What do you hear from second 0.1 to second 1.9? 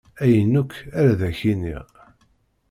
Ayen akk, ar ad ak-iniɣ.